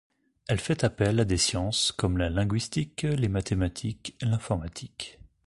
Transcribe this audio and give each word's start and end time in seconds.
Elle 0.47 0.59
fait 0.59 0.83
appel 0.83 1.19
à 1.19 1.25
des 1.25 1.37
sciences 1.37 1.91
comme 1.91 2.17
la 2.17 2.31
linguistique, 2.31 3.03
les 3.03 3.27
mathématiques, 3.29 4.17
l’informatique. 4.23 5.19